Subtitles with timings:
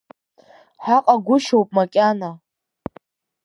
[0.85, 2.31] Ҳаҟагәышьоуп макьана…